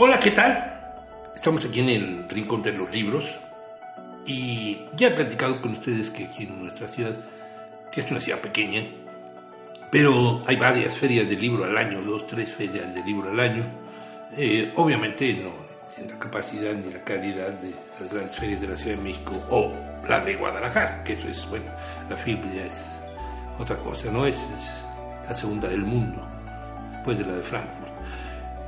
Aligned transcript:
Hola, 0.00 0.20
¿qué 0.20 0.30
tal? 0.30 0.78
Estamos 1.34 1.64
aquí 1.64 1.80
en 1.80 1.88
el 1.88 2.28
Rincón 2.28 2.62
de 2.62 2.70
los 2.70 2.88
Libros 2.88 3.36
y 4.24 4.78
ya 4.94 5.08
he 5.08 5.10
platicado 5.10 5.60
con 5.60 5.72
ustedes 5.72 6.08
que 6.10 6.26
aquí 6.26 6.44
en 6.44 6.62
nuestra 6.62 6.86
ciudad, 6.86 7.16
que 7.90 8.02
es 8.02 8.08
una 8.08 8.20
ciudad 8.20 8.38
pequeña, 8.38 8.86
pero 9.90 10.44
hay 10.46 10.54
varias 10.54 10.96
ferias 10.96 11.28
de 11.28 11.34
libro 11.34 11.64
al 11.64 11.76
año, 11.76 12.00
dos, 12.00 12.28
tres 12.28 12.54
ferias 12.54 12.94
de 12.94 13.02
libro 13.02 13.28
al 13.28 13.40
año. 13.40 13.64
Eh, 14.36 14.72
obviamente 14.76 15.34
no 15.34 15.50
en 15.96 16.08
la 16.08 16.16
capacidad 16.20 16.74
ni 16.74 16.92
la 16.92 17.02
calidad 17.02 17.48
de 17.54 17.74
las 17.98 18.08
grandes 18.08 18.36
ferias 18.36 18.60
de 18.60 18.68
la 18.68 18.76
Ciudad 18.76 18.96
de 18.98 19.02
México 19.02 19.32
o 19.50 19.74
la 20.08 20.20
de 20.20 20.36
Guadalajara, 20.36 21.02
que 21.02 21.14
eso 21.14 21.26
es, 21.26 21.44
bueno, 21.50 21.72
la 22.08 22.16
FIB 22.16 22.54
ya 22.54 22.66
es 22.66 23.00
otra 23.58 23.76
cosa, 23.78 24.12
¿no? 24.12 24.26
Es, 24.26 24.36
es 24.36 24.86
la 25.26 25.34
segunda 25.34 25.66
del 25.66 25.82
mundo, 25.82 26.24
después 26.92 27.18
de 27.18 27.24
la 27.24 27.34
de 27.34 27.42
Frankfurt. 27.42 27.88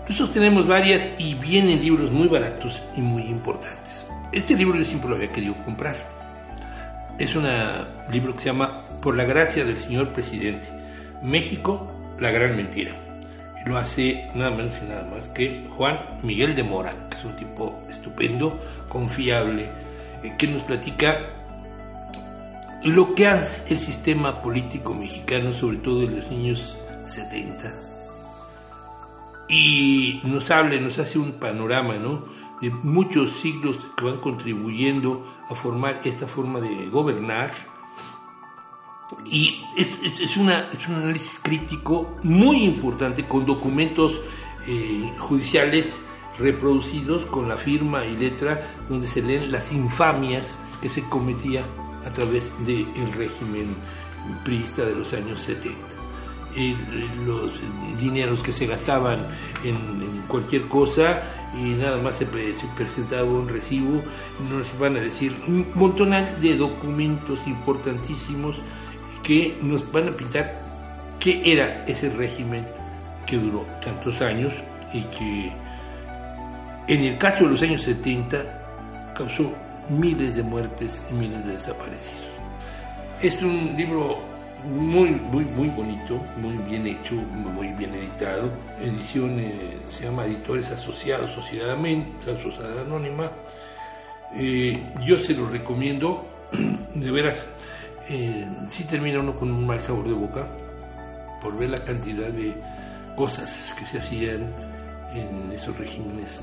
Nosotros 0.08 0.30
tenemos 0.32 0.66
varias 0.66 1.02
y 1.18 1.34
vienen 1.34 1.82
libros 1.82 2.10
muy 2.10 2.26
baratos 2.26 2.82
y 2.96 3.00
muy 3.00 3.22
importantes. 3.22 4.06
Este 4.32 4.56
libro 4.56 4.78
yo 4.78 4.84
siempre 4.84 5.08
lo 5.08 5.16
había 5.16 5.30
querido 5.30 5.54
comprar. 5.64 5.96
Es 7.18 7.36
un 7.36 7.46
libro 8.10 8.34
que 8.34 8.40
se 8.40 8.46
llama 8.46 8.80
Por 9.02 9.16
la 9.16 9.24
gracia 9.24 9.64
del 9.64 9.76
señor 9.76 10.08
presidente. 10.08 10.68
México, 11.22 11.92
la 12.18 12.30
gran 12.30 12.56
mentira. 12.56 12.92
Lo 13.66 13.76
hace 13.76 14.30
nada 14.34 14.50
menos 14.50 14.72
y 14.82 14.86
nada 14.86 15.04
más 15.04 15.28
que 15.28 15.66
Juan 15.68 15.98
Miguel 16.22 16.54
de 16.54 16.62
Mora, 16.62 16.94
que 17.10 17.16
es 17.16 17.24
un 17.24 17.36
tipo 17.36 17.78
estupendo, 17.90 18.58
confiable, 18.88 19.68
eh, 20.24 20.32
que 20.38 20.46
nos 20.46 20.62
platica 20.62 21.18
lo 22.82 23.14
que 23.14 23.26
hace 23.26 23.74
el 23.74 23.78
sistema 23.78 24.40
político 24.40 24.94
mexicano, 24.94 25.52
sobre 25.52 25.76
todo 25.78 26.04
en 26.04 26.20
los 26.20 26.30
años 26.30 26.78
70 27.04 27.70
y 29.50 30.20
nos 30.22 30.50
habla, 30.50 30.80
nos 30.80 30.98
hace 30.98 31.18
un 31.18 31.32
panorama, 31.32 31.96
¿no? 31.96 32.24
De 32.60 32.70
muchos 32.70 33.40
siglos 33.40 33.76
que 33.96 34.04
van 34.04 34.18
contribuyendo 34.18 35.26
a 35.48 35.54
formar 35.54 36.00
esta 36.04 36.26
forma 36.28 36.60
de 36.60 36.88
gobernar. 36.88 37.52
Y 39.24 39.64
es, 39.76 39.98
es, 40.02 40.36
una, 40.36 40.68
es 40.72 40.86
un 40.86 40.96
análisis 40.96 41.40
crítico 41.42 42.16
muy 42.22 42.62
importante 42.62 43.26
con 43.26 43.44
documentos 43.44 44.20
eh, 44.68 45.12
judiciales 45.18 46.00
reproducidos 46.38 47.26
con 47.26 47.48
la 47.48 47.56
firma 47.56 48.06
y 48.06 48.16
letra 48.16 48.76
donde 48.88 49.08
se 49.08 49.20
leen 49.20 49.50
las 49.50 49.72
infamias 49.72 50.58
que 50.80 50.88
se 50.88 51.02
cometía 51.08 51.64
a 52.06 52.10
través 52.10 52.46
del 52.64 53.12
régimen 53.12 53.74
priista 54.44 54.84
de 54.84 54.94
los 54.94 55.12
años 55.12 55.40
70 55.40 55.99
los 57.24 57.60
dineros 57.98 58.42
que 58.42 58.52
se 58.52 58.66
gastaban 58.66 59.18
en, 59.64 60.20
cualquier 60.28 60.68
cosa 60.68 61.22
y 61.60 61.70
nada 61.70 61.96
más 61.96 62.16
se, 62.16 62.26
presentaba 62.76 63.24
un 63.24 63.48
recibo, 63.48 64.00
nos 64.48 64.78
van 64.78 64.96
a 64.96 65.00
decir 65.00 65.34
un 65.48 65.66
montón 65.74 66.10
de 66.40 66.56
documentos 66.56 67.40
importantísimos 67.46 68.62
que 69.24 69.58
nos 69.60 69.90
van 69.90 70.08
a 70.08 70.12
pintar 70.12 70.54
qué 71.18 71.42
era 71.44 71.84
ese 71.86 72.10
régimen 72.10 72.66
que 73.26 73.36
duró 73.36 73.66
tantos 73.84 74.20
años 74.20 74.54
y 74.92 75.02
que 75.02 75.52
en 76.86 77.04
el 77.04 77.18
caso 77.18 77.44
de 77.44 77.50
los 77.50 77.62
años 77.62 77.82
70 77.82 79.12
causó 79.14 79.52
miles 79.88 80.34
de 80.34 80.42
muertes 80.42 81.02
y 81.10 81.14
miles 81.14 81.44
de 81.44 81.52
desaparecidos. 81.52 82.26
Es 83.20 83.42
un 83.42 83.74
libro 83.76 84.29
muy, 84.64 85.10
muy, 85.10 85.44
muy 85.44 85.68
bonito, 85.68 86.16
muy 86.36 86.56
bien 86.68 86.86
hecho, 86.86 87.14
muy 87.14 87.68
bien 87.68 87.94
editado. 87.94 88.50
Edición 88.80 89.38
eh, 89.38 89.78
se 89.90 90.04
llama 90.04 90.26
Editores 90.26 90.70
Asociados, 90.70 91.32
Sociedad, 91.32 91.76
Sociedad 92.42 92.80
Anónima. 92.80 93.30
Eh, 94.34 94.82
yo 95.04 95.18
se 95.18 95.34
lo 95.34 95.48
recomiendo, 95.48 96.26
de 96.94 97.10
veras, 97.10 97.48
eh, 98.08 98.46
si 98.68 98.84
termina 98.84 99.20
uno 99.20 99.34
con 99.34 99.50
un 99.50 99.66
mal 99.66 99.80
sabor 99.80 100.06
de 100.06 100.14
boca 100.14 100.46
por 101.40 101.56
ver 101.56 101.70
la 101.70 101.84
cantidad 101.84 102.28
de 102.28 102.54
cosas 103.16 103.74
que 103.78 103.86
se 103.86 103.98
hacían 103.98 104.52
en 105.14 105.52
esos 105.52 105.76
regímenes. 105.76 106.40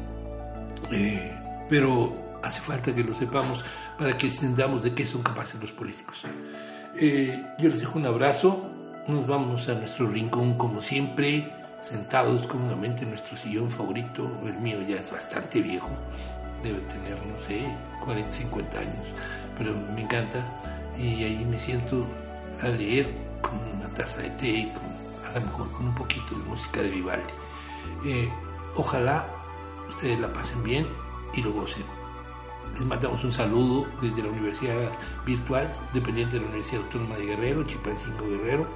pero 1.70 2.40
hace 2.44 2.62
falta 2.62 2.94
que 2.94 3.04
lo 3.04 3.14
sepamos 3.14 3.64
para 3.98 4.18
que 4.18 4.28
entendamos 4.28 4.84
de 4.84 4.94
qué 4.94 5.06
son 5.06 5.22
capaces 5.22 5.60
los 5.60 5.72
políticos. 5.72 6.24
Eh, 7.00 7.44
yo 7.60 7.70
les 7.70 7.80
dejo 7.80 8.00
un 8.00 8.08
abrazo, 8.08 8.72
nos 9.08 9.28
vamos 9.28 9.70
a 9.70 9.76
nuestro 9.76 10.08
rincón 10.08 10.58
como 10.58 10.82
siempre, 10.82 11.48
sentados 11.82 12.48
cómodamente 12.48 13.04
en 13.04 13.12
nuestro 13.12 13.38
sillón 13.38 13.70
favorito, 13.70 14.28
el 14.44 14.56
mío 14.56 14.82
ya 14.82 14.96
es 14.96 15.12
bastante 15.12 15.62
viejo, 15.62 15.90
debe 16.64 16.80
tener, 16.80 17.14
no 17.14 17.48
sé, 17.48 17.62
40, 18.04 18.32
50 18.32 18.80
años, 18.80 19.06
pero 19.60 19.76
me 19.94 20.02
encanta. 20.02 20.44
Y 20.98 21.24
ahí 21.24 21.46
me 21.46 21.60
siento 21.60 22.04
a 22.64 22.70
leer 22.70 23.14
con 23.44 23.60
una 23.78 23.88
taza 23.94 24.22
de 24.22 24.32
té, 24.32 24.72
con, 24.74 25.30
a 25.30 25.40
lo 25.40 25.46
mejor 25.46 25.72
con 25.74 25.88
un 25.90 25.96
poquito 25.96 26.36
de 26.36 26.44
música 26.46 26.82
de 26.82 26.90
Vivaldi. 26.90 27.34
Eh, 28.08 28.28
ojalá 28.76 29.28
ustedes 29.88 30.20
la 30.20 30.34
pasen 30.34 30.64
bien 30.64 30.88
y 31.36 31.42
lo 31.44 31.54
gocen. 31.54 31.84
Les 32.74 32.86
mandamos 32.86 33.24
un 33.24 33.32
saludo 33.32 33.88
desde 34.02 34.22
la 34.22 34.30
Universidad 34.30 34.92
Virtual, 35.26 35.72
dependiente 35.94 36.36
de 36.36 36.42
la 36.42 36.48
Universidad 36.50 36.84
Autónoma 36.84 37.16
de 37.16 37.26
Guerrero, 37.26 37.64
Chipancingo 37.64 38.28
Guerrero, 38.28 38.68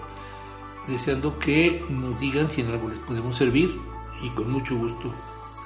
deseando 0.88 1.38
que 1.38 1.86
nos 1.90 2.20
digan 2.20 2.50
si 2.50 2.62
en 2.62 2.72
algo 2.72 2.90
les 2.90 3.00
podemos 3.00 3.36
servir 3.36 3.80
y 4.22 4.30
con 4.32 4.52
mucho 4.52 4.76
gusto 4.76 5.14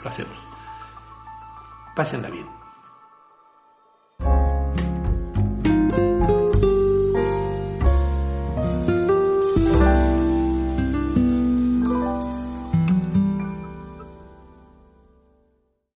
lo 0.03 0.09
hacemos. 0.09 0.37
Pásenla 1.95 2.29
bien. 2.29 2.64